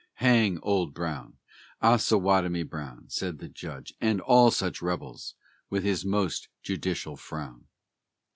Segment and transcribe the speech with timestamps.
[0.15, 1.37] "Hang Old Brown,
[1.83, 5.35] Osawatomie Brown," Said the judge, "and all such rebels!"
[5.69, 7.65] with his most judicial frown.